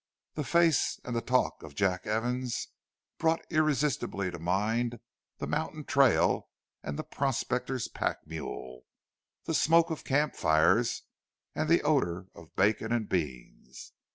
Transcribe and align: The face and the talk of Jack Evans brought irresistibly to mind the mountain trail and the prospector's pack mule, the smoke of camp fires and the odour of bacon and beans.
The 0.33 0.43
face 0.43 0.99
and 1.03 1.15
the 1.15 1.21
talk 1.21 1.61
of 1.61 1.75
Jack 1.75 2.07
Evans 2.07 2.69
brought 3.19 3.45
irresistibly 3.51 4.31
to 4.31 4.39
mind 4.39 4.99
the 5.37 5.45
mountain 5.45 5.83
trail 5.85 6.49
and 6.81 6.97
the 6.97 7.03
prospector's 7.03 7.87
pack 7.87 8.25
mule, 8.25 8.81
the 9.45 9.53
smoke 9.53 9.91
of 9.91 10.03
camp 10.03 10.35
fires 10.35 11.03
and 11.53 11.69
the 11.69 11.83
odour 11.83 12.25
of 12.33 12.55
bacon 12.55 12.91
and 12.91 13.07
beans. 13.09 13.93